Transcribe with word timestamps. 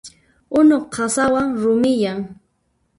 Unu 0.57 0.77
qasawan 0.93 1.49
rumiyan. 1.61 2.19